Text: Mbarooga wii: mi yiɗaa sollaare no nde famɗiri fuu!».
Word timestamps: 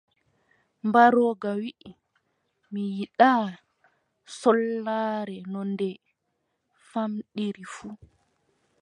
Mbarooga 0.87 1.49
wii: 1.61 1.89
mi 2.71 2.81
yiɗaa 2.97 3.47
sollaare 4.39 5.37
no 5.51 5.59
nde 5.71 5.89
famɗiri 6.89 7.63
fuu!». 7.73 7.93